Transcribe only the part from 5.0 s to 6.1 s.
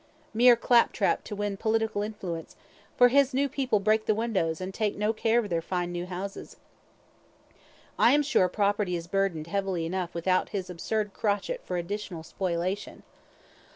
care of their fine new